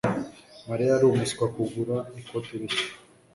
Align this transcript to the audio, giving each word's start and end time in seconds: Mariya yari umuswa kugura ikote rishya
Mariya 0.67 0.89
yari 0.93 1.05
umuswa 1.07 1.45
kugura 1.55 1.95
ikote 2.19 2.53
rishya 2.61 2.87